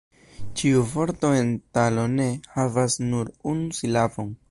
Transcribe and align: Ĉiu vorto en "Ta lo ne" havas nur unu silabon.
Ĉiu 0.61 0.79
vorto 0.93 1.31
en 1.41 1.53
"Ta 1.77 1.85
lo 1.99 2.07
ne" 2.17 2.27
havas 2.57 3.01
nur 3.13 3.35
unu 3.55 3.81
silabon. 3.83 4.39